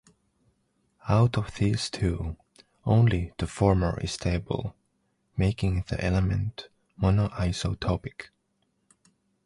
Out 1.07 1.37
of 1.37 1.53
these 1.57 1.87
two, 1.87 2.35
only 2.85 3.33
the 3.37 3.45
former 3.45 3.99
is 3.99 4.13
stable, 4.13 4.75
making 5.37 5.83
the 5.89 6.03
element 6.03 6.69
monoisotopic. 6.99 8.29